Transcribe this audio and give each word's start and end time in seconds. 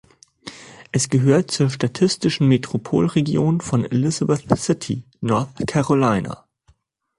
Es 0.91 1.09
gehört 1.09 1.51
zur 1.51 1.69
statistischen 1.69 2.47
Metropolregion 2.47 3.61
von 3.61 3.85
Elizabeth 3.85 4.49
City 4.57 5.03
(North 5.21 5.51
Carolina). 5.67 6.47